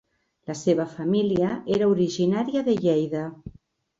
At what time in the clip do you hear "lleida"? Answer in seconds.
2.87-3.27